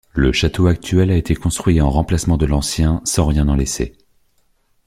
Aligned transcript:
Le 0.13 0.31
château 0.31 0.65
actuel 0.65 1.11
a 1.11 1.15
été 1.15 1.35
construit 1.35 1.79
en 1.79 1.91
remplacement 1.91 2.35
de 2.35 2.47
l'ancien, 2.47 3.01
sans 3.05 3.27
rien 3.27 3.47
en 3.49 3.55
laisser. 3.55 3.95